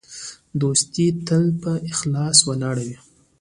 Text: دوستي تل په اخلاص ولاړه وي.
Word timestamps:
دوستي 0.61 1.05
تل 1.25 1.43
په 1.61 1.71
اخلاص 1.91 2.37
ولاړه 2.49 2.83
وي. 2.87 2.97